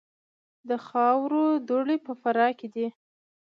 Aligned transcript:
د 0.69 0.71
خاورو 0.87 1.43
دوړې 1.67 1.97
په 2.05 2.11
فراه 2.21 2.51
کې 2.59 2.67
دي 2.75 2.87